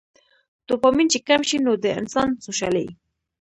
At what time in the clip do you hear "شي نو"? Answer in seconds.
1.49-1.71